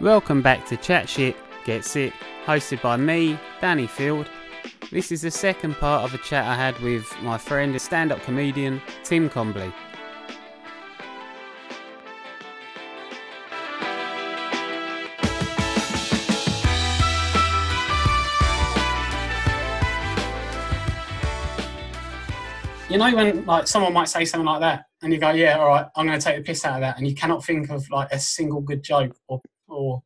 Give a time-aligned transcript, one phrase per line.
[0.00, 2.14] Welcome back to Chat Shit, Get Sit,
[2.46, 4.30] hosted by me, Danny Field.
[4.90, 8.22] This is the second part of a chat I had with my friend, stand up
[8.22, 9.70] comedian, Tim Combley.
[22.88, 25.68] You know when like someone might say something like that, and you go, "Yeah, all
[25.68, 27.86] right, I'm going to take the piss out of that," and you cannot think of
[27.90, 29.42] like a single good joke or
[29.80, 30.02] or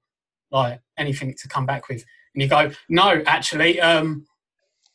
[0.50, 4.26] like anything to come back with, and you go, "No, actually, um,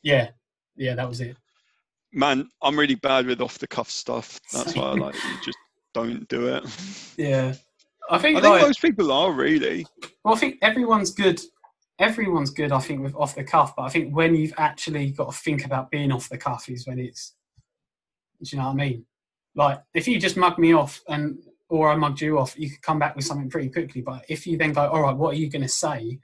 [0.03, 0.29] yeah,
[0.75, 1.35] yeah, that was it."
[2.11, 4.39] Man, I'm really bad with off the cuff stuff.
[4.53, 5.57] That's why I like you just
[5.93, 6.63] don't do it.
[7.17, 7.53] Yeah,
[8.09, 9.85] I think I think like, most people are really.
[10.23, 11.39] well, I think everyone's good.
[11.99, 13.75] Everyone's good, I think, with off the cuff.
[13.75, 16.87] But I think when you've actually got to think about being off the cuff is
[16.87, 17.35] when it's.
[18.41, 19.05] Do you know what I mean?
[19.55, 22.81] Like if you just mug me off and or I mugged you off, you could
[22.81, 24.01] come back with something pretty quickly.
[24.01, 26.19] But if you then go, all right, what are you going to say?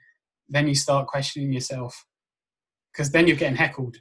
[0.48, 2.04] Then you start questioning yourself
[2.92, 3.98] because then you're getting heckled.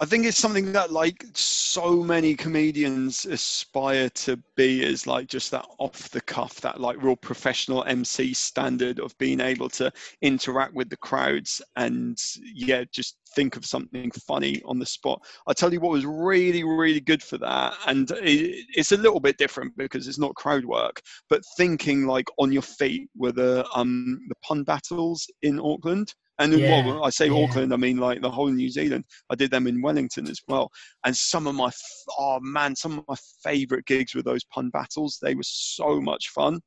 [0.00, 5.50] I think it's something that like so many comedians aspire to be is like just
[5.50, 10.72] that off the cuff, that like real professional MC standard of being able to interact
[10.72, 15.20] with the crowds and yeah, just think of something funny on the spot.
[15.46, 19.20] I tell you what was really, really good for that, and it, it's a little
[19.20, 23.66] bit different because it's not crowd work, but thinking like on your feet were the
[23.74, 26.14] um the pun battles in Auckland.
[26.38, 27.44] And Yeah, well, I say yeah.
[27.44, 29.04] Auckland, I mean like the whole New Zealand.
[29.30, 30.70] I did them in Wellington as well.
[31.04, 31.70] And some of my,
[32.18, 35.18] oh man, some of my favourite gigs were those pun battles.
[35.22, 36.60] They were so much fun.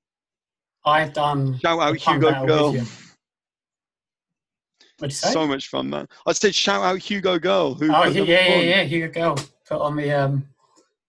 [0.85, 1.59] I've done.
[1.59, 2.88] Shout out Hugo Grrrl.
[4.99, 5.31] What'd you say?
[5.31, 6.07] So much fun, man.
[6.25, 7.77] I said shout out Hugo Grrrl.
[7.77, 8.65] Who oh yeah, yeah, yeah, on.
[8.65, 8.83] yeah.
[8.83, 10.47] Hugo Grrrl put on the um,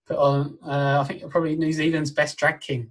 [0.06, 0.58] put on.
[0.66, 2.90] Uh, I think probably New Zealand's best drag king.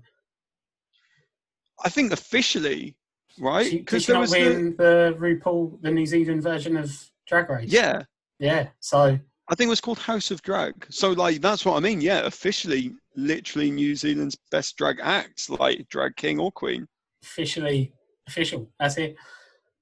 [1.83, 2.95] I think officially,
[3.39, 3.71] right?
[3.71, 6.91] Because there not was the, win the RuPaul, the New Zealand version of
[7.27, 7.71] Drag Race?
[7.71, 8.03] yeah,
[8.39, 8.67] yeah.
[8.79, 9.19] So
[9.49, 10.73] I think it was called House of Drag.
[10.89, 12.01] So like that's what I mean.
[12.01, 16.87] Yeah, officially, literally New Zealand's best drag act, like drag king or queen.
[17.23, 17.93] officially
[18.27, 18.69] official.
[18.79, 19.15] That's it.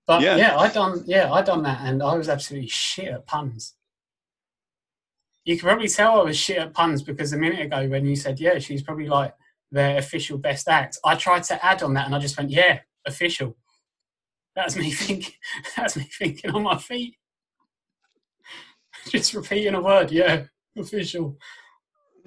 [0.07, 0.35] But Yeah.
[0.37, 0.57] yeah.
[0.57, 3.73] I done yeah, I done that and I was absolutely shit at puns.
[5.45, 8.15] You can probably tell I was shit at puns because a minute ago when you
[8.15, 9.33] said, yeah, she's probably like
[9.71, 12.79] their official best act, I tried to add on that and I just went, yeah,
[13.05, 13.55] official.
[14.55, 15.33] That's me thinking
[15.77, 17.15] that's me thinking on my feet.
[19.09, 20.43] just repeating a word, yeah,
[20.77, 21.37] official.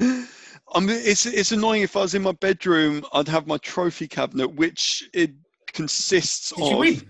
[0.01, 1.83] I mean, it's it's annoying.
[1.83, 5.33] If I was in my bedroom, I'd have my trophy cabinet, which it
[5.73, 7.05] consists Did of.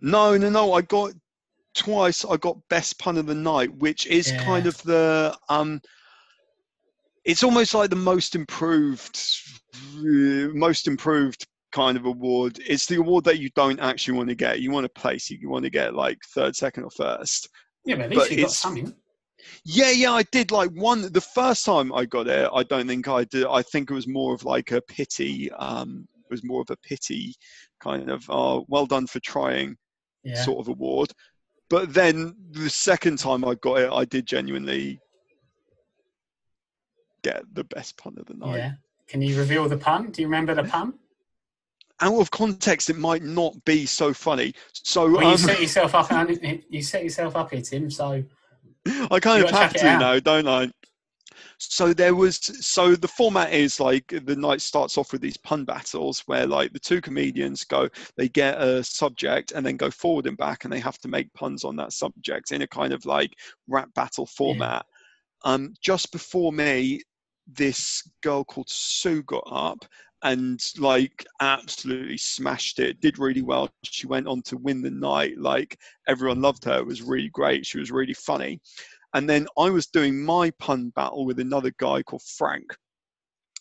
[0.00, 0.74] No, no, no.
[0.74, 1.12] I got
[1.74, 2.24] twice.
[2.24, 5.80] I got best pun of the night, which is kind of the um.
[7.24, 9.18] It's almost like the most improved,
[9.94, 12.58] most improved kind of award.
[12.66, 14.60] It's the award that you don't actually want to get.
[14.60, 15.30] You want to place.
[15.30, 17.48] You want to get like third, second, or first.
[17.84, 18.94] Yeah, but at least But you got something.
[19.64, 21.12] Yeah, yeah, I did like one.
[21.12, 23.46] The first time I got it, I don't think I did.
[23.46, 25.50] I think it was more of like a pity.
[25.52, 27.34] Um, it was more of a pity
[27.80, 29.76] kind of, oh, well done for trying
[30.24, 30.42] Yeah.
[30.42, 31.12] sort of award.
[31.70, 35.00] But then the second time I got it, I did genuinely
[37.22, 38.56] get the best pun of the night.
[38.56, 38.72] yeah.
[39.06, 40.10] Can you reveal the pun?
[40.10, 40.94] Do you remember the pun?
[42.00, 44.54] Out of context, it might not be so funny.
[44.72, 46.10] So Well, you um, set yourself up.
[46.12, 47.90] and You set yourself up here, Tim.
[47.90, 48.22] So
[49.10, 50.70] I kind You of have to now, don't I?
[51.58, 55.64] So there was so the format is like the night starts off with these pun
[55.64, 60.26] battles where like the two comedians go, they get a subject and then go forward
[60.26, 63.04] and back and they have to make puns on that subject in a kind of
[63.06, 63.32] like
[63.66, 64.86] rap battle format.
[65.44, 67.02] Um, just before me,
[67.46, 69.84] this girl called Sue got up
[70.24, 75.38] and like absolutely smashed it did really well she went on to win the night
[75.38, 78.60] like everyone loved her it was really great she was really funny
[79.14, 82.76] and then I was doing my pun battle with another guy called Frank.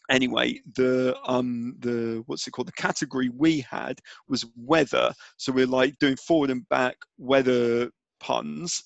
[0.09, 2.68] Anyway, the um the what's it called?
[2.68, 5.13] The category we had was weather.
[5.38, 7.89] So we're like doing forward and back weather
[8.19, 8.83] puns.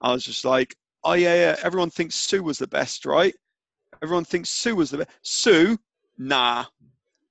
[0.00, 0.74] I was just like,
[1.04, 1.56] oh yeah, yeah.
[1.62, 3.34] Everyone thinks Sue was the best, right?
[4.02, 5.10] Everyone thinks Sue was the best.
[5.22, 5.78] Sue,
[6.18, 6.64] nah,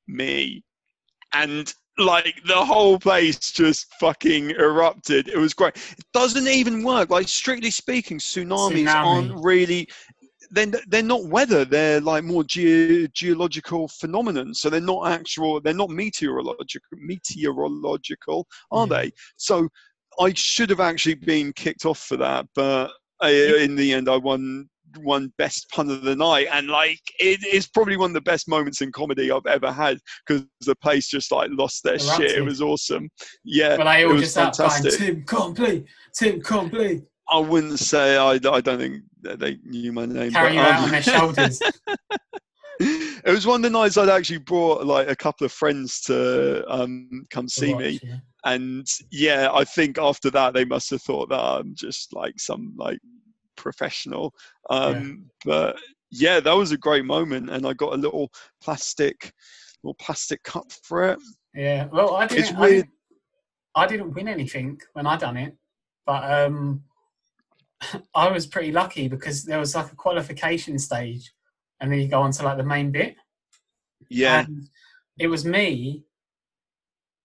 [0.08, 0.64] me.
[1.34, 5.28] And like the whole place just fucking erupted.
[5.28, 5.76] It was great.
[5.98, 7.10] It doesn't even work.
[7.10, 8.94] Like strictly speaking, tsunamis Tsunami.
[8.94, 9.88] aren't really.
[10.52, 11.66] Then they're not weather.
[11.66, 14.54] They're like more ge- geological phenomenon.
[14.54, 15.60] So they're not actual.
[15.62, 16.88] They're not meteorological.
[16.94, 19.02] Meteorological, are Yeah.
[19.02, 19.12] they?
[19.38, 19.68] So
[20.20, 22.90] I should have actually been kicked off for that, but
[23.22, 23.32] uh, I,
[23.64, 27.68] in the end, I won won best pun of the night, and like it is
[27.68, 31.32] probably one of the best moments in comedy I've ever had because the place just
[31.32, 32.32] like lost their shit.
[32.32, 33.10] It was awesome.
[33.44, 34.94] Yeah, But it all just fantastic.
[34.94, 37.06] Tim Combley, Tim Combley.
[37.30, 40.32] I wouldn't say I, I don't think that they knew my name.
[40.32, 41.62] Carry but, you out um, on their shoulders.
[42.80, 46.64] it was one of the nights I'd actually brought like a couple of friends to
[46.72, 48.16] um, come see watch, me, yeah.
[48.46, 52.74] and yeah, I think after that they must have thought that I'm just like some
[52.78, 53.00] like
[53.64, 54.34] professional.
[54.70, 55.78] Um, But
[56.12, 58.30] yeah, that was a great moment, and I got a little
[58.62, 59.34] plastic,
[59.84, 61.20] little plastic cup for it.
[61.56, 62.44] Yeah, well, I didn't.
[62.44, 62.74] It's I weird.
[62.74, 62.90] didn't,
[63.76, 65.56] I didn't win anything when I done it,
[66.06, 66.84] but um,
[68.16, 71.34] I was pretty lucky because there was like a qualification stage,
[71.80, 73.16] and then you go on to like the main bit.
[74.10, 74.70] Yeah, And
[75.18, 76.04] it was me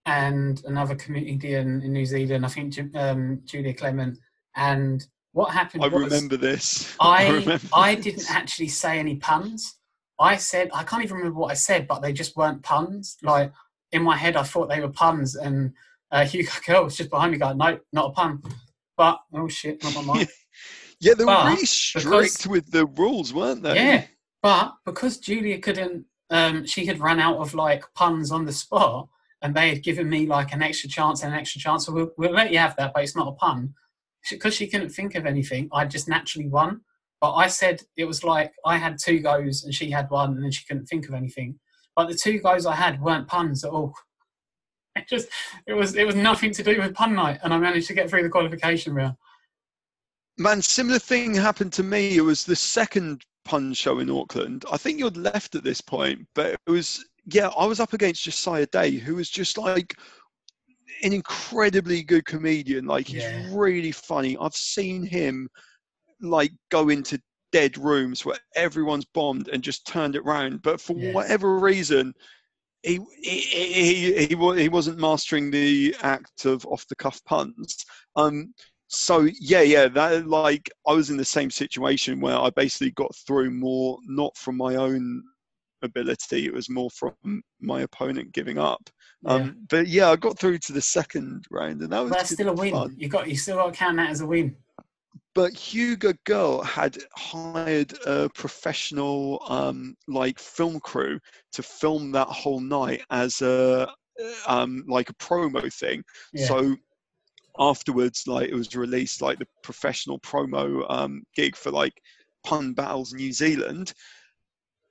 [0.07, 2.47] and another comedian in New Zealand.
[2.47, 4.19] I think um, Julia Clement.
[4.57, 5.07] And
[5.39, 5.85] what happened?
[5.85, 6.97] I was, remember this.
[7.01, 8.05] I remember I this.
[8.05, 9.77] didn't actually say any puns.
[10.19, 13.17] I said I can't even remember what I said, but they just weren't puns.
[13.23, 13.53] Like
[13.93, 15.73] in my head, I thought they were puns, and
[16.11, 18.43] uh, Hugo Grrrl was just behind me going, "No, not a pun."
[18.97, 20.29] But oh shit, not my mic.
[21.01, 23.77] Yeah, they were but really strict with the rules, weren't they?
[23.77, 24.07] yeah,
[24.43, 29.07] but because Julia couldn't, um, she had run out of like puns on the spot,
[29.41, 31.87] and they had given me like an extra chance and an extra chance.
[31.87, 33.75] So we'll, we'll let you have that, but it's not a pun.
[34.31, 36.83] Because she couldn't think of anything, I just naturally won.
[37.21, 40.45] But I said it was like I had two goes and she had one, and
[40.45, 41.59] then she couldn't think of anything.
[41.97, 43.95] But the two goes I had weren't puns at all.
[44.97, 45.29] It just
[45.69, 48.11] it was it was nothing to do with pun night, and I managed to get
[48.11, 49.15] through the qualification round.
[50.39, 52.17] Man, similar thing happened to me.
[52.17, 54.65] It was the second pun show in Auckland.
[54.73, 58.25] I think you'd left at this point, but it was yeah, I was up against
[58.25, 59.95] Josiah Day, who was just like
[61.03, 62.87] an incredibly good comedian.
[62.87, 63.49] Like he's Yeah.
[63.51, 64.37] really funny.
[64.41, 65.49] I've seen him
[66.21, 67.21] like go into
[67.53, 70.63] dead rooms where everyone's bombed and just turned it round.
[70.63, 71.13] But for Yeah.
[71.13, 72.15] whatever reason,
[72.83, 77.85] he he he he, he wasn't mastering the act of off the cuff puns.
[78.17, 78.55] Um,
[78.89, 83.15] so yeah, yeah, that like I was in the same situation where I basically got
[83.17, 85.23] through more not from my own
[85.83, 88.89] ability; it was more from my opponent giving up.
[89.23, 89.33] Yeah.
[89.33, 92.49] Um, but yeah, I got through to the second round, and that was That's still
[92.49, 92.73] a win.
[92.73, 92.95] fun.
[92.97, 94.57] You got you still got to count that as a win.
[95.35, 101.21] But Hugo Grrrl had hired a professional um, like film crew
[101.53, 103.89] to film that whole night as a
[104.47, 106.03] um, like a promo thing.
[106.33, 106.47] Yeah.
[106.47, 106.77] So
[107.59, 111.95] afterwards, like it was released like the professional promo um, gig for like
[112.45, 113.93] Pun Battles New Zealand.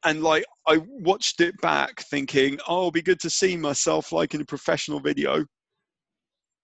[0.05, 4.33] And like I watched it back thinking, oh, it'll be good to see myself like
[4.33, 5.45] in a professional video.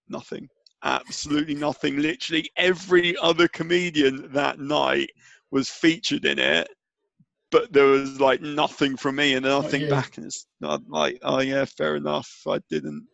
[0.08, 0.48] Nothing.
[0.84, 1.98] Absolutely nothing.
[1.98, 5.10] Literally every other comedian that night
[5.52, 6.68] was featured in it.
[7.52, 9.90] But there was like nothing from me, and then I Not think you.
[9.90, 12.30] back and it's not like, oh yeah, fair enough.
[12.48, 13.06] I didn't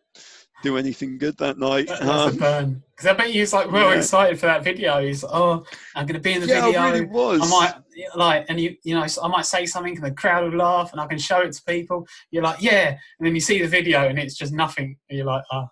[0.62, 1.86] do anything good that night.
[1.88, 2.82] That- That's Um, a burn.
[2.90, 3.96] Because I bet you was like well yeah.
[3.98, 5.00] excited for that video.
[5.02, 5.64] He's like, oh,
[5.96, 6.80] I'm going to be in the yeah, video.
[6.80, 7.40] I really was.
[7.42, 7.74] I might
[8.14, 11.00] like, and you, you know, I might say something, and the crowd will laugh, and
[11.00, 12.06] I can show it to people.
[12.30, 14.96] You're like, yeah, and then you see the video, and it's just nothing.
[15.08, 15.66] And you're like, oh,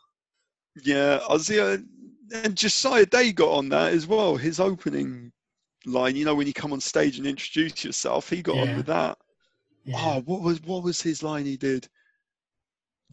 [0.84, 1.76] Yeah, I was yeah,
[2.32, 4.36] and Josiah Day got on that as well.
[4.36, 5.30] His opening
[5.86, 8.62] line, you know, when you come on stage and introduce yourself, he got Yeah.
[8.62, 9.18] on with that.
[9.84, 11.88] yeah, Oh, what was what was his line he did?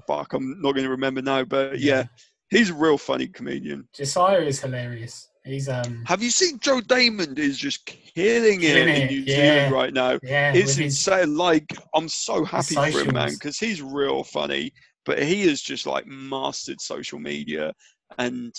[0.07, 1.95] Fuck, I'm not going to remember now, but yeah.
[1.95, 2.03] Yeah.
[2.49, 3.87] he's a real funny comedian.
[3.93, 5.29] Josiah is hilarious.
[5.43, 9.35] He's um, Have you seen Joe Daymond is just killing it Killing in New yeah.
[9.35, 10.19] Zealand right now?
[10.23, 11.35] yeah, It's with his, insane.
[11.37, 14.71] Like I'm so happy for him, man, because he's real funny.
[15.05, 17.73] But he has just like mastered social media
[18.17, 18.53] and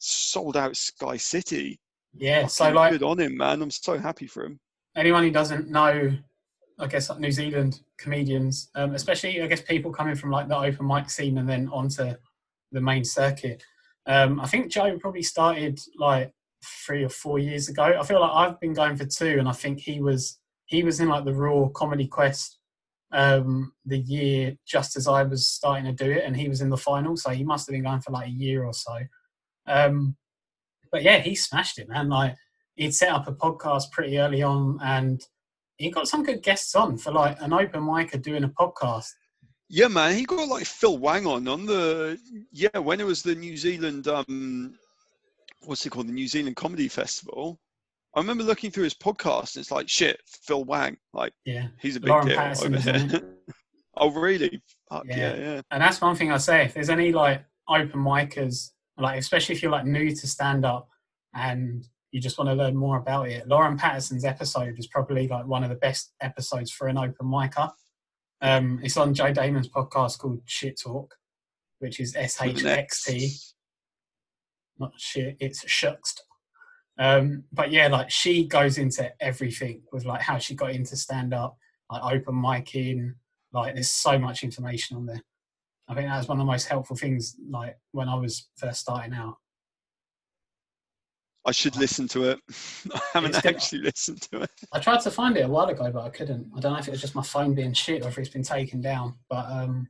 [0.00, 1.80] sold out Sky City.
[2.14, 2.46] yeah.
[2.46, 3.62] So Fucking like, good on him, man.
[3.62, 4.60] I'm so happy for him.
[4.96, 6.12] anyone who doesn't know,
[6.78, 10.56] I guess like New Zealand comedians, um, especially I guess people coming from like the
[10.56, 12.14] open mic scene and then onto
[12.72, 13.62] the main circuit.
[14.06, 16.32] Um, I think Joe probably started like
[16.64, 17.82] three or four years ago.
[17.82, 21.00] I feel like I've been going for two, and I think he was he was
[21.00, 22.58] in like the Raw Comedy Quest
[23.12, 26.70] um, the year just as I was starting to do it, and he was in
[26.70, 28.98] the final, so he must have been going for like a year or so.
[29.66, 30.16] Um,
[30.92, 32.08] but yeah, he smashed it, man.
[32.08, 32.36] Like
[32.76, 35.20] he'd set up a podcast pretty early on, and
[35.78, 39.08] he got some good guests on for like an open micer doing a podcast.
[39.70, 40.14] Yeah, man.
[40.14, 42.18] He got like Phil Wang on on the
[42.52, 44.74] yeah when it was the New Zealand um
[45.64, 47.58] what's it called the New Zealand Comedy Festival.
[48.14, 49.56] I remember looking through his podcast.
[49.56, 50.96] And it's like shit, Phil Wang.
[51.12, 53.36] Like Yeah, he's a big Lauren deal Pattison over here.
[53.96, 54.60] oh really?
[54.90, 55.16] Fuck Yeah.
[55.16, 55.60] yeah, yeah.
[55.70, 56.64] and that's one thing I say.
[56.64, 60.88] If there's any like open micers, like especially if you're like new to stand up
[61.34, 63.46] and you just want to learn more about it.
[63.46, 67.70] Lauren Pattison's episode is probably like one of the best episodes for an open micer.
[68.40, 71.14] Um, it's on Joe Daymond's podcast called Shit Talk,
[71.80, 73.32] which is S H X T,
[74.78, 75.36] not shit.
[75.40, 76.22] It's shuxed.
[76.98, 81.34] Um, but yeah, like she goes into everything with like how she got into stand
[81.34, 81.56] up,
[81.90, 83.14] like open micing.
[83.52, 85.22] Like there's so much information on there.
[85.88, 87.36] I think that was one of the most helpful things.
[87.50, 89.36] Like when I was first starting out.
[91.48, 92.40] I should listen to it.
[92.94, 93.56] I haven't It's good.
[93.56, 94.50] actually listened to it.
[94.70, 96.50] I tried to find it a while ago, but I couldn't.
[96.54, 98.42] I don't know if it was just my phone being shit or if it's been
[98.42, 99.14] taken down.
[99.30, 99.88] But um,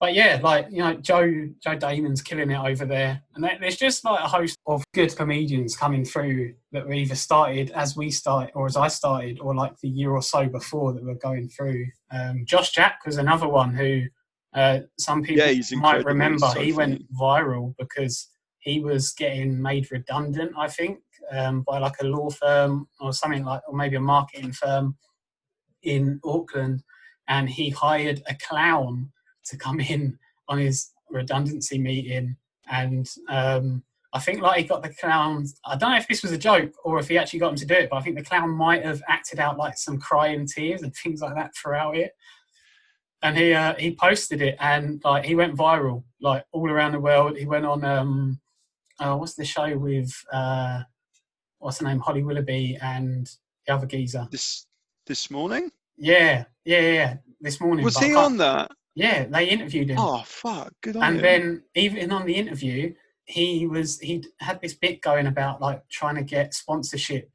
[0.00, 1.30] but yeah, like you know, Joe
[1.62, 5.76] Joe Daymond's killing it over there, and there's just like a host of good comedians
[5.76, 9.78] coming through that were either started as we started or as I started, or like
[9.80, 11.84] the year or so before that were going through.
[12.10, 14.04] Um, Josh Jack was another one who
[14.54, 16.46] uh, some people Yeah, might remember.
[16.46, 18.28] So he went viral because
[18.58, 21.00] he was getting made redundant, I think,
[21.30, 24.96] um, by like a law firm or something like, or maybe a marketing firm
[25.82, 26.82] in Auckland,
[27.28, 29.10] and he hired a clown
[29.46, 32.36] to come in on his redundancy meeting,
[32.70, 35.46] and um, I think like he got the clown.
[35.64, 37.66] I don't know if this was a joke or if he actually got him to
[37.66, 40.82] do it, but I think the clown might have acted out like some crying tears
[40.82, 42.12] and things like that throughout it.
[43.22, 47.00] And he uh, he posted it, and like he went viral, like all around the
[47.00, 47.36] world.
[47.36, 48.40] He went on um,
[49.00, 50.82] uh, what's the show with uh,
[51.58, 53.28] what's the name, Holly Willoughby and
[53.66, 54.28] the other geezer.
[54.30, 54.66] This
[55.06, 57.16] this morning Yeah, yeah, yeah.
[57.40, 58.70] This morning, was he on that?
[58.94, 60.72] Yeah, they interviewed him, Oh fuck!
[60.82, 61.22] Good on and him.
[61.22, 66.16] then even on the interview, he was he had this bit going about like trying
[66.16, 67.30] to get sponsorship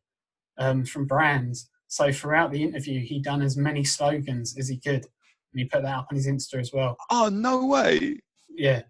[0.58, 1.70] um, from brands.
[1.88, 5.05] So throughout the interview, he done as many slogans as he could,
[5.53, 6.98] and he put that up on his Insta as well.
[7.10, 8.20] oh no way!
[8.50, 8.82] Yeah,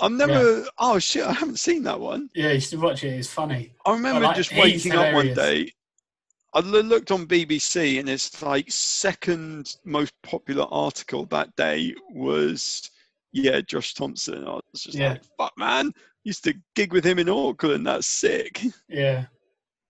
[0.00, 0.66] I've never.
[0.78, 1.24] Oh shit!
[1.24, 2.30] I haven't seen that one.
[2.34, 3.08] yeah, you should watch it.
[3.14, 3.72] It's funny.
[3.86, 5.72] I remember like, just waking up one day.
[6.52, 12.90] I looked on BBC and it's like second most popular article that day was
[13.32, 14.44] yeah Josh Thompson.
[14.46, 15.10] I was just Yeah.
[15.12, 15.92] like fuck man,
[16.24, 17.86] used to gig with him in Auckland.
[17.86, 18.62] That's sick.
[18.88, 19.26] Yeah,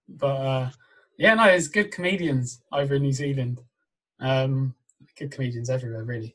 [0.09, 0.71] but uh,
[1.19, 3.63] yeah, no, there's good comedians over in New Zealand.
[4.21, 4.75] Um,
[5.17, 6.35] good comedians everywhere, really.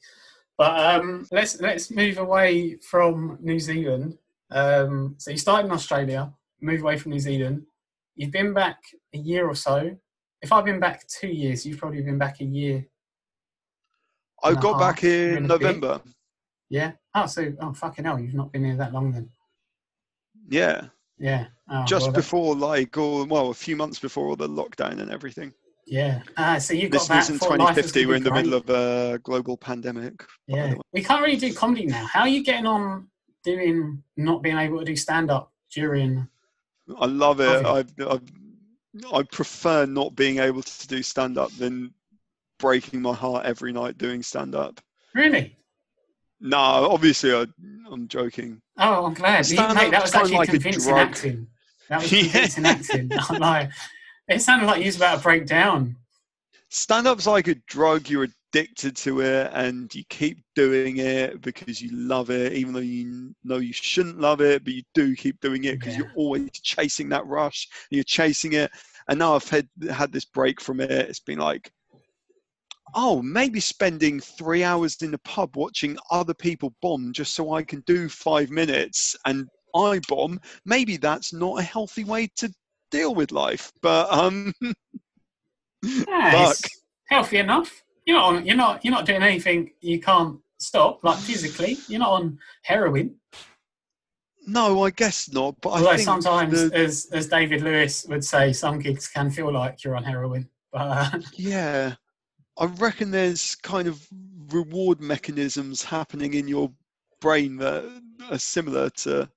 [0.57, 4.17] But um, let's let's move away from New Zealand.
[4.51, 6.31] Um, so you started in Australia,
[6.61, 7.63] move away from New Zealand.
[8.15, 8.77] You've been back
[9.13, 9.97] a year or so.
[10.41, 12.85] If I've been back two years, you've probably been back a year.
[14.43, 15.41] I got back in bit.
[15.43, 16.01] November.
[16.69, 16.93] Yeah.
[17.13, 19.29] Oh, so oh fucking hell, you've not been here that long then.
[20.47, 21.47] Yeah, Yeah.
[21.69, 25.11] Oh, just well, before like or well a few months before all the lockdown and
[25.11, 25.53] everything.
[25.85, 26.21] Yeah.
[26.35, 27.17] Ah, so you've got This back.
[27.17, 28.05] was in thought life was 2050.
[28.07, 30.23] We're in the middle of a global pandemic.
[30.47, 32.05] Yeah, we can't really do comedy now.
[32.05, 33.07] How are you getting on
[33.43, 36.27] doing not being able to do stand up during?
[36.99, 37.63] I love it.
[37.63, 38.21] Love
[39.13, 41.93] I, I prefer not being able to do stand up than
[42.59, 44.81] breaking my heart every night doing stand up.
[45.13, 45.57] Really?
[46.39, 47.45] No, obviously I,
[47.91, 48.61] I'm joking.
[48.77, 49.47] Oh, I'm glad.
[49.49, 51.47] You, mate, that was actually like convincing acting.
[51.89, 53.11] That was convincing acting.
[53.29, 53.69] I'm like,
[54.27, 55.95] it sounded like you was about to break down.
[56.69, 58.09] Stand up's like a drug.
[58.09, 62.79] You're addicted to it, and you keep doing it because you love it, even though
[62.79, 65.99] you know you shouldn't love it, but you do keep doing it because Yeah.
[65.99, 67.67] you're always chasing that rush.
[67.91, 68.71] And you're chasing it,
[69.07, 70.91] and now I've had had this break from it.
[70.91, 71.71] It's been like,
[72.95, 77.63] oh, maybe spending three hours in the pub watching other people bomb just so I
[77.63, 80.39] can do five minutes and I bomb.
[80.65, 82.51] Maybe that's not a healthy way to
[82.95, 84.53] deal with life, but um.
[84.61, 84.75] Yeah,
[86.49, 87.83] it's healthy enough.
[88.05, 88.35] You're not.
[88.35, 88.83] On, you're not.
[88.85, 91.77] You're not doing anything you can't stop, like physically.
[91.87, 93.15] You're not on heroin.
[94.47, 95.59] No, I guess not.
[95.61, 99.29] But Although I think sometimes, the- as as David Lewis would say, some gigs can
[99.31, 100.49] feel like you're on heroin.
[100.71, 101.95] But yeah,
[102.57, 104.07] I reckon there's kind of
[104.49, 106.71] reward mechanisms happening in your
[107.19, 107.83] brain that
[108.29, 109.29] are similar to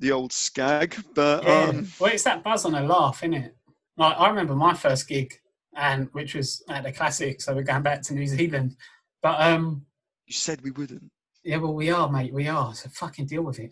[0.00, 0.96] the old skag.
[1.14, 1.62] But Yeah.
[1.68, 3.56] um, well, it's that buzz on a laugh, isn't it?
[3.96, 5.32] Like I remember my first gig,
[5.76, 8.76] and which was at the Classic, so we're going back to New Zealand.
[9.22, 9.84] But um,
[10.26, 11.10] you said we wouldn't.
[11.44, 12.74] yeah, well, we are, mate, we are.
[12.74, 13.70] So fucking deal with it.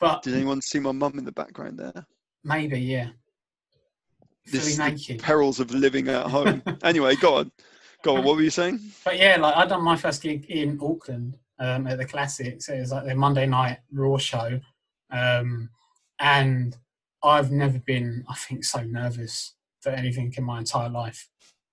[0.00, 2.06] But Did anyone see my mum in the background there?
[2.44, 3.08] maybe, yeah.
[4.50, 5.20] This the naked.
[5.20, 6.62] perils of living at home.
[6.82, 7.52] anyway, go on.
[8.04, 8.24] Go on.
[8.24, 8.78] What were you saying?
[9.04, 12.72] But yeah, like I done my first gig in Auckland um, at the Classic, so
[12.74, 14.60] it was like their Monday night Raw show,
[15.10, 15.70] um,
[16.20, 16.76] and
[17.22, 21.28] I've never been, I think, so nervous for anything in my entire life.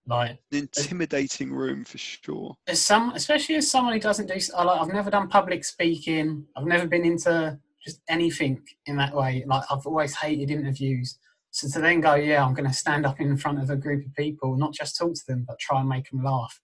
[0.07, 2.55] Like An intimidating room for sure.
[2.67, 6.45] as some, especially as someone who doesn't do, I like, I've never done public speaking.
[6.55, 9.43] I've never been into just anything in that way.
[9.47, 11.17] Like I've always hated interviews.
[11.49, 14.05] So to then go, yeah, I'm going to stand up in front of a group
[14.05, 16.59] of people, not just talk to them, but try and make them laugh.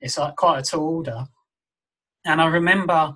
[0.00, 1.26] It's like quite a tall order.
[2.24, 3.14] And I remember,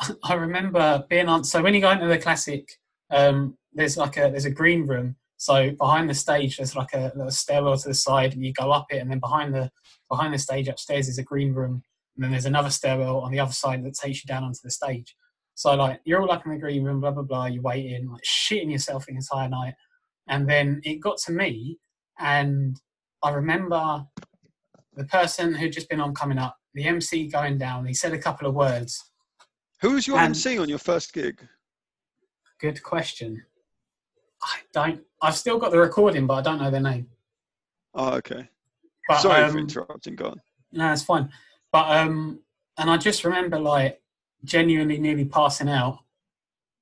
[0.24, 1.44] I remember being on.
[1.44, 2.68] So when you go into the classic,
[3.10, 5.16] um, there's like a there's a green room.
[5.36, 8.70] So behind the stage, there's like a little stairwell to the side, and you go
[8.70, 9.70] up it, and then behind the
[10.10, 11.82] behind the stage upstairs is a green room,
[12.16, 14.70] and then there's another stairwell on the other side that takes you down onto the
[14.70, 15.16] stage.
[15.54, 17.46] So like you're all up in the green room, blah blah blah.
[17.46, 19.74] You're waiting, like shitting yourself the entire night,
[20.28, 21.78] and then it got to me,
[22.18, 22.80] and
[23.22, 24.06] I remember
[24.96, 27.86] the person who'd just been on coming up, the MC going down.
[27.86, 29.02] He said a couple of words.
[29.84, 31.46] Who was your And- MC on your first gig?
[32.58, 33.44] Good question.
[34.42, 35.02] I don't.
[35.20, 37.10] I've still got the recording, but I don't know their name.
[37.92, 38.48] Oh, okay.
[39.06, 40.16] But, Sorry for um, interrupting.
[40.16, 40.40] Go on.
[40.72, 41.28] No, it's fine.
[41.70, 42.40] But um,
[42.78, 44.00] and I just remember like
[44.42, 45.98] genuinely nearly passing out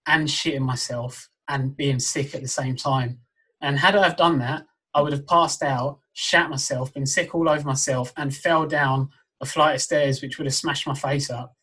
[0.06, 3.18] and shitting myself and being sick at the same time.
[3.61, 7.35] And had I have done that, I would have passed out, shat myself, been sick
[7.35, 10.94] all over myself, and fell down a flight of stairs, which would have smashed my
[10.94, 11.56] face up.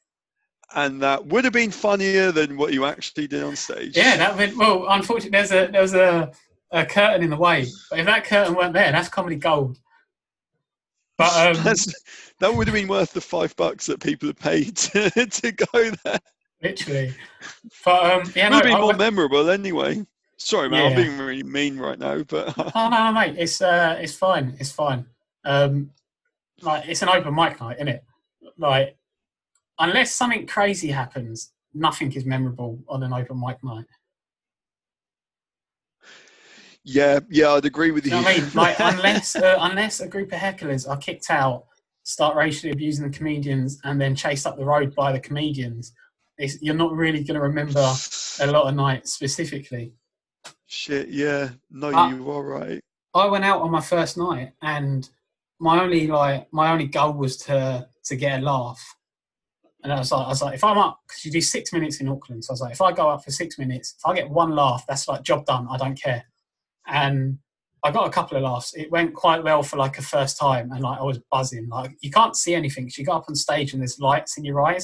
[0.75, 3.97] And that would have been funnier than what you actually did on stage.
[3.97, 4.55] Yeah, that would.
[4.55, 6.31] Well, unfortunately, there's a there's a,
[6.71, 7.65] a curtain in the way.
[7.89, 9.79] But if that curtain weren't there, that's comedy gold.
[11.17, 11.63] But um,
[12.39, 15.91] that would have been worth the five bucks that people have paid to, to go
[16.05, 16.19] there.
[16.63, 17.13] literally.
[17.83, 20.05] But um, yeah, It no, would have been I more went- memorable anyway.
[20.37, 23.35] Sorry, man, I'm being really mean right now, but Oh no, no, mate.
[23.37, 24.55] It's uh, it's fine.
[24.57, 25.05] It's fine.
[25.43, 25.91] Um,
[26.61, 28.03] like it's an open mic night, isn't it?
[28.57, 28.95] Like,
[29.79, 33.85] unless something crazy happens, nothing is memorable on an open mic night.
[36.83, 38.15] yeah, yeah, I'd agree with you.
[38.15, 38.49] you know I mean?
[38.53, 41.65] Like, unless uh, unless a group of hecklers are kicked out,
[42.03, 45.93] start racially abusing the comedians, and then chased up the road by the comedians,
[46.61, 47.93] you're not really going to remember
[48.41, 49.93] a lot of nights specifically.
[50.67, 52.09] Shit, yeah, no, Ah.
[52.09, 52.79] you are right.
[53.13, 55.09] I went out on my first night, and
[55.59, 58.81] my only like my only goal was to to get a laugh.
[59.83, 62.01] And I was like, I was like, if I'm up, because you do six minutes
[62.01, 64.13] in Auckland, so I was like, if I go up for six minutes, if I
[64.13, 65.67] get one laugh, that's like job done.
[65.71, 66.25] I don't care.
[66.87, 67.37] And
[67.83, 68.73] I got a couple of laughs.
[68.75, 71.69] It went quite well for like a first time, and like I was buzzing.
[71.69, 72.85] Like you can't see anything.
[72.85, 74.83] 'cause you go up on stage and there's lights in your eyes.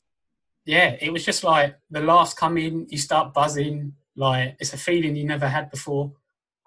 [0.66, 3.94] Yeah, it was just like the laughs come in, you start buzzing.
[4.16, 6.14] Like it's a feeling you never had before.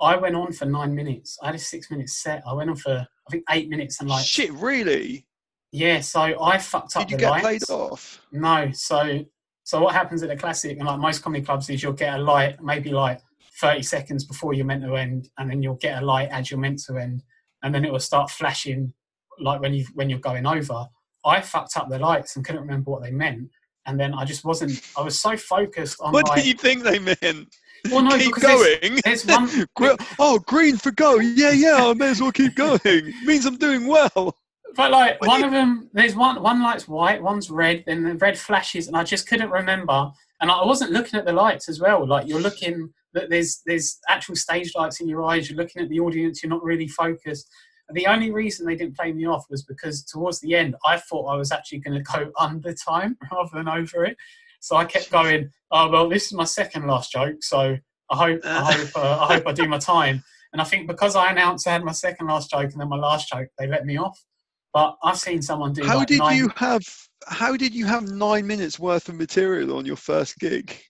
[0.00, 1.38] I went on for nine minutes.
[1.42, 2.42] I had a six minute set.
[2.46, 5.26] I went on for I think eight minutes and like Shit, really?
[5.72, 6.00] Yeah.
[6.00, 7.70] So I fucked up Did you the get lights.
[7.70, 8.20] off?
[8.32, 8.70] No.
[8.72, 9.24] So
[9.64, 12.22] so what happens at the classic and like most comedy clubs is you'll get a
[12.22, 13.20] light maybe like
[13.60, 16.60] thirty seconds before you're meant to end, and then you'll get a light as you're
[16.60, 17.22] meant to end,
[17.62, 18.92] and then it will start flashing
[19.40, 20.86] like when you when you're going over.
[21.24, 23.50] I fucked up the lights and couldn't remember what they meant.
[23.86, 24.80] And then I just wasn't.
[24.96, 26.42] I was so focused on What like.
[26.42, 27.48] do you think they meant?
[27.90, 29.00] well, no, keep because there's- going.
[29.04, 29.96] There's one.
[30.18, 31.18] Oh, green for go.
[31.18, 32.80] Yeah, yeah, I may as well keep going.
[33.24, 34.36] means I'm doing well.
[34.78, 38.14] But like What one of them, there's one one light's white, one's red, then the
[38.14, 40.12] red flashes, and I just couldn't remember.
[40.40, 42.06] And I wasn't looking at the lights as well.
[42.06, 45.50] Like you're looking that there's there's actual stage lights in your eyes.
[45.50, 46.44] You're looking at the audience.
[46.44, 47.50] You're not really focused.
[47.88, 50.98] And the only reason they didn't play me off was because towards the end, I
[50.98, 54.16] thought I was actually going to go under time rather than over it.
[54.60, 55.50] So I kept going.
[55.72, 57.42] Oh well, this is my second last joke.
[57.42, 57.76] So
[58.10, 60.22] I hope I hope uh, I hope I do my time.
[60.52, 62.96] And I think because I announced I had my second last joke and then my
[62.96, 64.24] last joke, they let me off.
[64.72, 65.82] But I've seen someone do.
[65.82, 66.82] How like did nine, you have?
[67.26, 70.80] How did you have nine minutes worth of material on your first gig?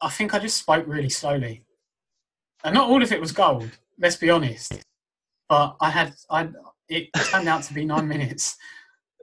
[0.00, 1.64] I think I just spoke really slowly,
[2.64, 3.70] and not all of it was gold.
[3.98, 4.84] Let's be honest.
[5.48, 6.48] But I had I.
[6.88, 8.56] It turned out to be nine minutes.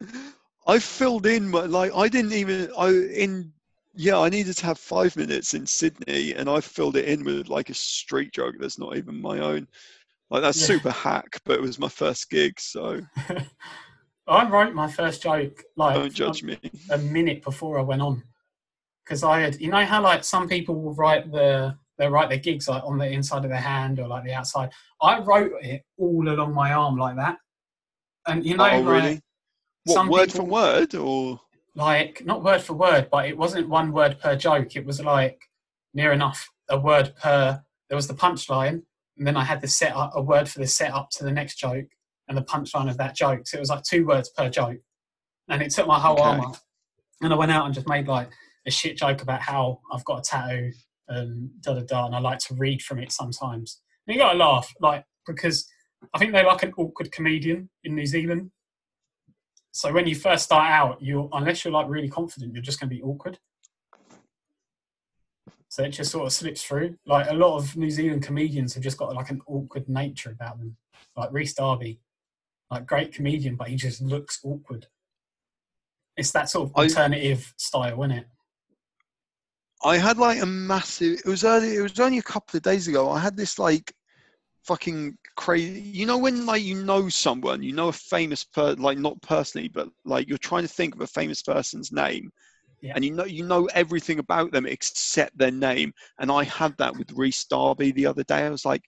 [0.68, 3.52] I filled in but like I didn't even I in
[3.96, 7.50] yeah I needed to have five minutes in Sydney and I filled it in with
[7.50, 9.68] like a street joke that's not even my own.
[10.30, 10.68] Like that's Yeah.
[10.68, 13.02] super hack, but it was my first gig, so
[14.28, 16.58] I wrote my first joke like don't judge me.
[16.90, 18.24] a minute before I went on
[19.04, 22.38] because I had you know how like some people will write the they write their
[22.40, 24.72] gigs like on the inside of their hand or like the outside.
[25.02, 27.38] I wrote it all along my arm like that,
[28.28, 29.22] and you know oh like, really?
[29.84, 31.42] What some word people- for word or
[31.76, 34.76] like not word for word, but it wasn't one word per joke.
[34.76, 35.42] It was like
[35.94, 37.64] near enough a word per.
[37.90, 38.84] There was the punchline,
[39.18, 41.56] and then I had the set up a word for the setup to the next
[41.56, 41.88] joke
[42.32, 43.46] and the punchline of that joke.
[43.46, 44.80] So it was like two words per joke,
[45.50, 46.24] and it took my whole Okay.
[46.24, 46.56] arm up.
[47.22, 48.30] And I went out and just made like
[48.66, 50.72] a shit joke about how I've got a tattoo
[51.10, 53.82] and da da da, and I like to read from it sometimes.
[54.08, 55.68] And you got to laugh, like because
[56.14, 58.52] I think they're like an awkward comedian in New Zealand.
[59.74, 62.90] So when you first start out, you unless you're like really confident, you're just going
[62.90, 63.40] to be awkward.
[65.68, 66.96] So it just sort of slips through.
[67.06, 70.60] Like a lot of New Zealand comedians have just got like an awkward nature about
[70.60, 70.78] them.
[71.16, 72.00] Like Rhys Darby,
[72.72, 74.88] like great comedian, but he just looks awkward.
[76.18, 78.28] It's that sort of I- alternative style, isn't it?
[79.84, 81.20] I had like a massive.
[81.20, 81.76] It was early.
[81.76, 83.10] It was only a couple of days ago.
[83.10, 83.92] I had this like
[84.64, 85.82] fucking crazy.
[85.82, 89.70] You know when like you know someone, you know a famous per like not personally,
[89.70, 92.30] but like you're trying to think of a famous person's name,
[92.82, 92.94] Yeah.
[92.96, 95.94] and you know you know everything about them except their name.
[96.20, 98.46] And I had that with Rhys Darby the other day.
[98.46, 98.84] I was like.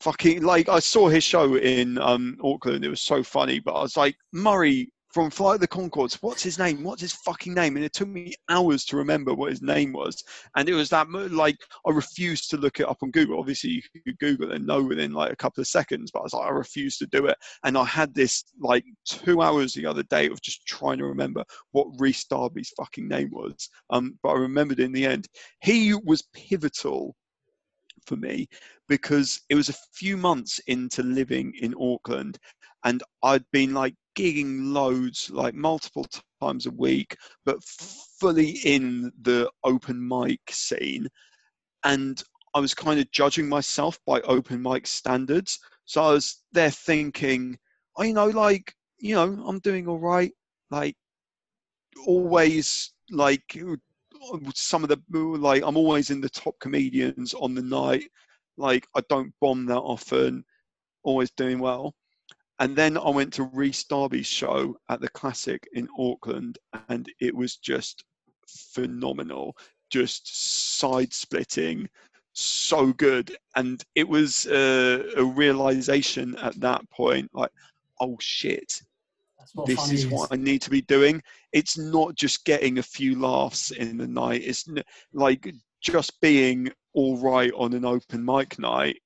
[0.00, 2.84] Fucking like I saw his show in um Auckland.
[2.84, 6.18] It was so funny, but I was like Murray from Flight of the Conchords.
[6.20, 6.82] What's his name?
[6.82, 7.76] What's his fucking name?
[7.76, 10.22] And it took me hours to remember what his name was.
[10.56, 11.56] And it was that like
[11.86, 13.38] I refused to look it up on Google.
[13.38, 16.34] Obviously, you could Google and know within like a couple of seconds, but I was
[16.34, 17.38] like, I refused to do it.
[17.64, 21.44] And I had this like two hours the other day of just trying to remember
[21.72, 23.70] what Rhys Darby's fucking name was.
[23.88, 25.28] Um, but I remembered in the end.
[25.62, 27.16] He was pivotal
[28.06, 28.48] for me
[28.88, 32.38] because it was a few months into living in Auckland
[32.84, 36.06] and I'd been like gigging loads, like multiple
[36.40, 41.08] times a week, but fully in the open mic scene.
[41.84, 42.22] And
[42.54, 45.58] I was kind of judging myself by open mic standards.
[45.84, 47.58] So I was there thinking,
[47.96, 50.32] oh, you know, like, you know, I'm doing all right.
[50.70, 50.96] Like,
[52.06, 53.42] always, like,
[54.54, 58.04] some of the, like, I'm always in the top comedians on the night.
[58.56, 60.44] Like, I don't bomb that often,
[61.02, 61.94] always doing well.
[62.58, 66.58] And then I went to Rhys Darby's show at the Classic in Auckland,
[66.88, 68.04] and it was just
[68.48, 69.54] phenomenal,
[69.90, 71.86] just side splitting,
[72.32, 73.36] so good.
[73.56, 77.50] And it was uh, a realization at that point, like,
[78.00, 78.82] oh shit,
[79.66, 81.22] this is what I need to be doing.
[81.52, 84.42] It's not just getting a few laughs in the night.
[84.44, 84.82] It's n-
[85.12, 88.98] like just being all right on an open mic night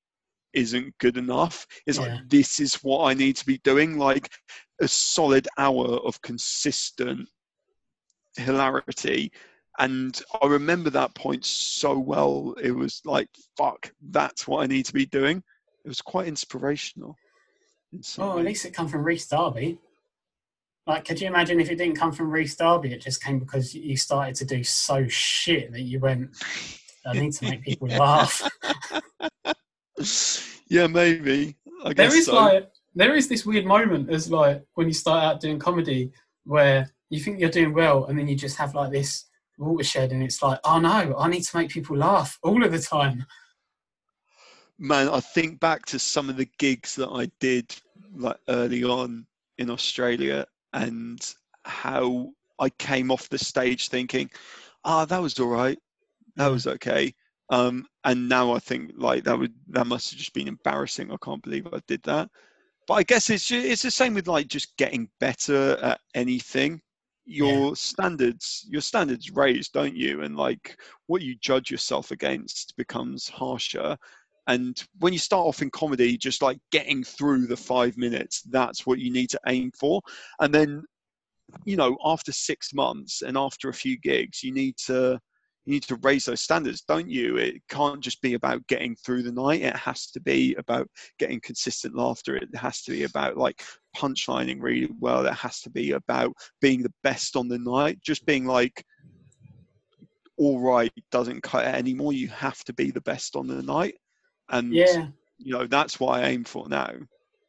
[0.53, 1.65] isn't good enough.
[1.85, 2.15] It's Yeah.
[2.15, 3.97] like this is what I need to be doing.
[3.97, 4.29] Like
[4.81, 7.27] a solid hour of consistent
[8.35, 9.31] hilarity.
[9.79, 12.53] And I remember that point so well.
[12.61, 15.43] It was like, fuck, that's what I need to be doing.
[15.85, 17.15] It was quite inspirational.
[17.93, 19.79] in Oh, at least it come from Rhys Darby.
[20.87, 23.73] Like, could you imagine if it didn't come from Rhys Darby, it just came because
[23.73, 26.35] you started to do so shit that you went,
[27.05, 28.41] I need to make people laugh.
[30.67, 31.55] yeah, maybe.
[31.83, 32.35] I guess there is so.
[32.35, 36.11] like, there is this weird moment as like when you start out doing comedy
[36.45, 39.25] where you think you're doing well and then you just have like this
[39.57, 42.79] watershed and it's like, oh no, I need to make people laugh all of the
[42.79, 43.25] time.
[44.79, 47.75] Man, I think back to some of the gigs that I did
[48.15, 49.27] like early on
[49.59, 54.29] in Australia and how I came off the stage thinking,
[54.83, 55.77] ah, that was all right.
[56.35, 57.13] That was okay.
[57.49, 61.11] Um, and now I think like that would that must have just been embarrassing.
[61.11, 62.29] I can't believe I did that.
[62.87, 66.81] But I guess it's it's the same with like just getting better at anything.
[67.25, 70.21] Your standards your standards raise, don't you?
[70.21, 73.97] And like what you judge yourself against becomes harsher.
[74.47, 78.85] And when you start off in comedy, just like getting through the five minutes, that's
[78.85, 80.01] what you need to aim for.
[80.39, 80.83] And then,
[81.65, 85.19] you know, after six months and after a few gigs, you need to
[85.65, 87.37] you need to raise those standards, don't you?
[87.37, 89.61] It can't just be about getting through the night.
[89.61, 90.87] It has to be about
[91.19, 92.35] getting consistent laughter.
[92.35, 93.61] It has to be about like
[93.95, 95.23] punchlining really well.
[95.25, 97.99] It has to be about being the best on the night.
[98.01, 98.83] Just being like
[100.37, 102.13] all right doesn't cut it anymore.
[102.13, 103.95] You have to be the best on the night.
[104.51, 105.07] And Yeah.
[105.39, 106.93] you know, that's what I aim for now.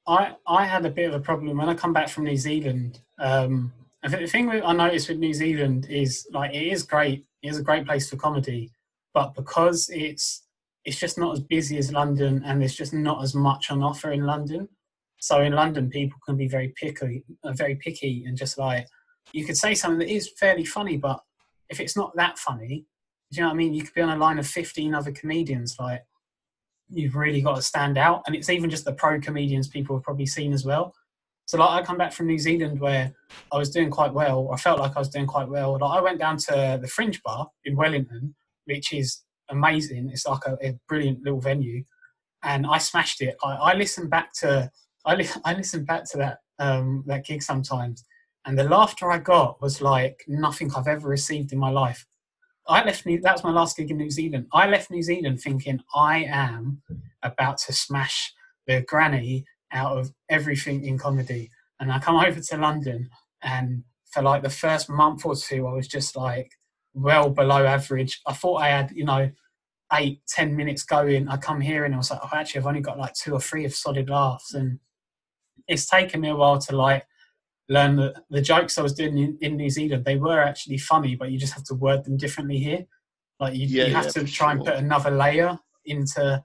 [0.07, 3.01] I, I had a bit of a problem when I come back from New Zealand.
[3.19, 7.25] Um, the thing I noticed with New Zealand is like it is great.
[7.43, 8.73] It is a great place for comedy,
[9.15, 10.43] but because it's
[10.85, 14.11] it's just not as busy as London, and there's just not as much on offer
[14.11, 14.69] in London.
[15.21, 18.89] So in London, people can be very picky, uh, very picky, and just like
[19.33, 21.21] you could say something that is fairly funny, but
[21.69, 22.87] if it's not that funny,
[23.31, 23.73] do you know what I mean?
[23.73, 26.05] You could be on a line of 15 other comedians, like
[26.93, 28.23] you've really got to stand out.
[28.27, 30.95] And it's even just the pro comedians people have probably seen as well.
[31.47, 33.13] So like I come back from New Zealand where
[33.53, 34.51] I was doing quite well.
[34.53, 35.79] I felt like I was doing quite well.
[35.81, 38.35] Like I went down to the Fringe Bar in Wellington,
[38.67, 40.09] which is amazing.
[40.11, 41.85] It's like a, a brilliant little venue,
[42.43, 43.37] and I smashed it.
[43.45, 44.71] I, I listen back to
[45.05, 48.05] I, li- I listen back to that um, that gig sometimes,
[48.47, 52.07] and the laughter I got was like nothing I've ever received in my life.
[52.69, 54.47] I left New, that was my last gig in New Zealand.
[54.53, 56.83] I left New Zealand thinking I am
[57.23, 58.33] about to smash
[58.67, 61.51] the granny out of everything in comedy.
[61.81, 63.11] And I come over to London
[63.43, 66.53] and for like the first month or two I was just like
[66.95, 68.21] well below average.
[68.27, 69.31] I thought I had, you know,
[69.95, 71.29] eight, ten minutes going.
[71.29, 73.41] I come here and I was like, oh, actually, I've only got like two or
[73.41, 74.55] three of solid laughs.
[74.55, 74.79] And
[75.69, 77.07] it's taken me a while to like
[77.73, 81.17] learn that the jokes I was doing in, in New Zealand, they were actually funny,
[81.17, 82.85] but you just have to word them differently here.
[83.41, 86.43] Like you, Yeah, you have yeah, to try and put another layer into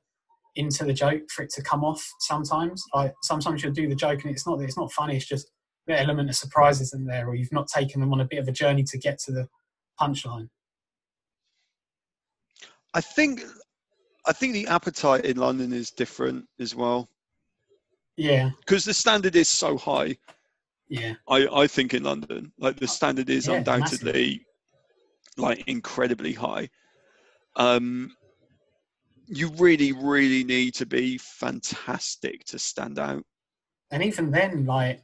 [0.55, 2.83] into the joke for it to come off sometimes.
[2.95, 5.51] Like sometimes you'll do the joke and it's not it's not funny, it's just
[5.85, 8.47] the element of surprise isn't there or you've not taken them on a bit of
[8.47, 9.47] a journey to get to the
[9.99, 10.49] punchline.
[12.93, 13.41] I think
[14.25, 17.07] I think the appetite in London is different as well
[18.17, 20.17] Yeah, because the standard is so high.
[20.89, 21.13] Yeah.
[21.27, 24.45] I, I think in London, like the standard is Yeah, undoubtedly
[25.37, 26.69] like incredibly high.
[27.55, 28.15] Um,
[29.27, 33.23] you really, really need to be fantastic to stand out.
[33.91, 35.01] And even then, like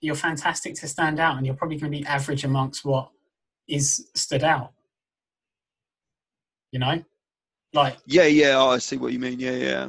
[0.00, 3.10] you're fantastic to stand out, and you're probably going to be average amongst what
[3.68, 4.72] is stood out.
[6.72, 7.02] You know,
[7.72, 9.40] like Yeah, yeah, oh, I see what you mean.
[9.40, 9.88] Yeah, yeah.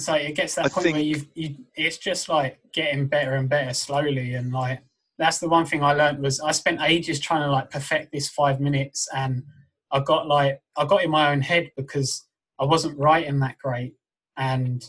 [0.00, 1.56] So it gets to that I point where you've you.
[1.74, 4.80] It's just like getting better and better slowly, and like
[5.18, 8.28] that's the one thing I learned was I spent ages trying to like perfect this
[8.28, 9.42] five minutes, and
[9.90, 12.26] I got like I got in my own head because
[12.58, 13.94] I wasn't writing that great,
[14.36, 14.82] and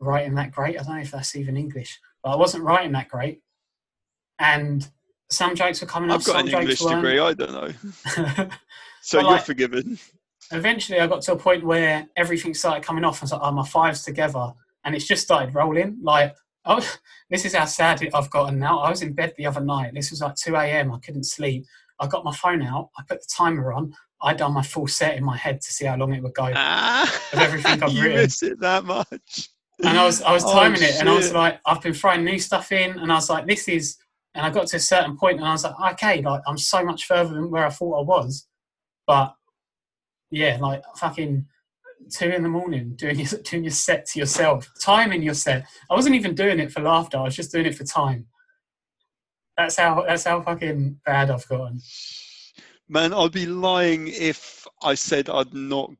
[0.00, 0.78] writing that great.
[0.78, 3.40] I don't know if that's even English, but I wasn't writing that great,
[4.38, 4.88] and
[5.30, 6.20] some jokes were coming up.
[6.20, 7.18] I've got some an English degree.
[7.18, 8.48] I don't know.
[9.06, 10.00] So you're like- forgiven.
[10.52, 13.22] Eventually I got to a point where everything started coming off.
[13.22, 14.52] I was like, oh, my fives together.
[14.84, 15.98] And it's just started rolling.
[16.02, 16.86] Like, oh,
[17.30, 18.80] this is how sad I've gotten now.
[18.80, 19.92] I was in bed the other night.
[19.94, 20.92] This was like 2 a.m.
[20.92, 21.64] I couldn't sleep.
[21.98, 22.90] I got my phone out.
[22.98, 23.94] I put the timer on.
[24.22, 26.50] I done my full set in my head to see how long it would go.
[26.54, 28.22] Ah, of everything I've you written.
[28.22, 29.50] miss it that much.
[29.84, 32.24] And I was I was Oh, timing it, and I was like, I've been throwing
[32.24, 33.96] new stuff in, and I was like, this is.
[34.34, 36.82] And I got to a certain point, and I was like, okay, like I'm so
[36.84, 38.46] much further than where I thought I was.
[39.06, 39.34] But
[40.36, 41.46] yeah, like fucking
[42.10, 45.66] two in the morning doing your doing your set to yourself, timing your set.
[45.90, 47.18] I wasn't even doing it for laughter.
[47.18, 48.26] I was just doing it for time.
[49.56, 51.80] That's how that's how fucking bad I've gotten.
[52.88, 55.90] Man, I'd be lying if I said I'd not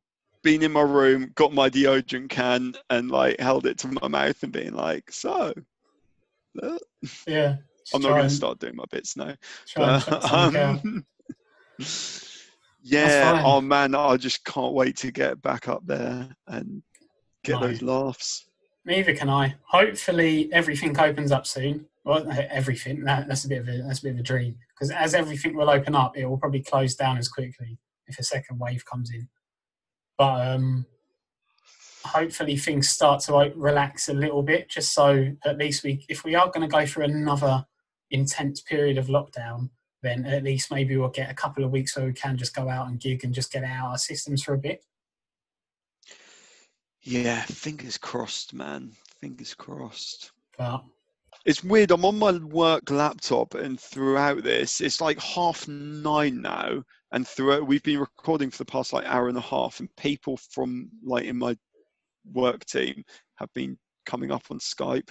[0.43, 4.43] been in my room, got my deodorant can, and like held it to my mouth
[4.43, 5.55] and being like, "So."
[6.63, 6.79] uh,
[7.27, 7.57] Yeah.
[7.95, 9.35] I'm not going to start doing my bits now.
[9.77, 11.07] But, um,
[12.89, 16.83] yeah, oh man, I just can't wait to get back up there and
[17.43, 17.67] get No.
[17.67, 18.49] those laughs.
[18.85, 19.57] Neither can I.
[19.65, 21.87] Hopefully, everything opens up soon.
[22.05, 23.03] Well, everything.
[23.05, 24.57] That, that's a bit of a that's a bit of a dream.
[24.73, 28.23] Because as everything will open up, it will probably close down as quickly if a
[28.23, 29.29] second wave comes in.
[30.17, 30.87] But um,
[32.05, 36.25] hopefully, things start to like, relax a little bit, just so at least we, if
[36.25, 37.67] we are going to go through another
[38.13, 39.71] intense period of lockdown,
[40.07, 42.69] then at least maybe we'll get a couple of weeks where we can just go
[42.69, 44.85] out and gig and just get out our systems for a bit.
[47.03, 48.93] Yeah, fingers crossed, man.
[49.21, 50.33] Fingers crossed.
[50.59, 50.83] But
[51.45, 51.93] It's weird.
[51.93, 56.83] I'm on my work laptop, and throughout this, it's like half nine now.
[57.13, 60.37] And throughout, we've been recording for the past like hour and a half, and people
[60.51, 61.57] from like in my
[62.33, 63.05] work team
[63.37, 65.11] have been coming up on Skype.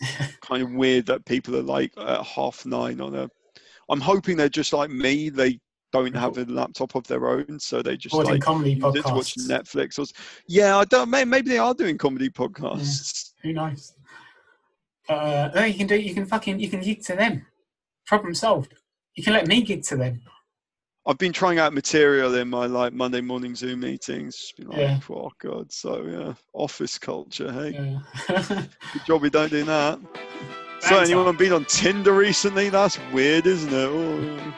[0.42, 3.28] kind of weird that people are like at half nine on a.
[3.88, 5.28] I'm hoping they're just like me.
[5.28, 5.58] They
[5.92, 9.34] don't have a laptop of their own, so they just like comedy to watch.
[9.36, 9.98] Netflix.
[9.98, 10.04] Or,
[10.48, 11.10] yeah, I don't.
[11.10, 13.32] Maybe they are doing comedy podcasts.
[13.42, 13.92] Who knows?
[15.08, 15.96] Uh, no, you can do.
[15.96, 16.58] You can fucking.
[16.58, 17.46] You can gig to them.
[18.06, 18.74] Problem solved.
[19.14, 20.20] You can let me gig to them.
[21.08, 24.52] I've been trying out material in my like Monday morning Zoom meetings.
[24.58, 24.98] Like, Yeah.
[25.10, 27.52] oh god, so yeah, office culture.
[27.52, 27.70] Hey,
[28.28, 28.46] Yeah.
[28.92, 30.00] good job we don't do that.
[30.80, 32.68] So anyone been on Tinder recently?
[32.68, 33.88] That's weird, isn't it?
[33.88, 34.54] Oh.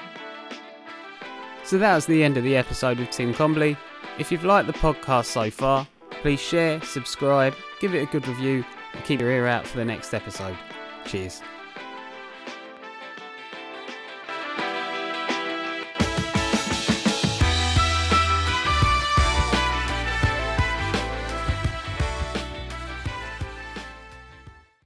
[1.64, 3.76] So that was the end of the episode with Tim Combley.
[4.18, 8.64] If you've liked the podcast so far, please share, subscribe, give it a good review,
[8.94, 10.57] and keep your ear out for the next episode.
[11.04, 11.42] Cheers.